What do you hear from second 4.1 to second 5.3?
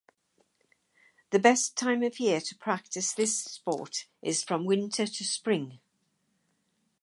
is from winter to